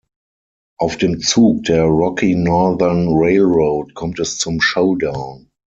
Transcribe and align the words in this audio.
Auf 0.79 0.97
dem 0.97 1.19
Zug 1.21 1.65
der 1.65 1.83
Rocky 1.83 2.33
Northern 2.33 3.05
Railroad 3.09 3.93
kommt 3.93 4.17
es 4.19 4.39
zum 4.39 4.59
Showdown. 4.59 5.51